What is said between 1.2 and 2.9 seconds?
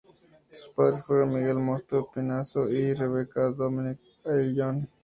Miguel Mosto Pinasco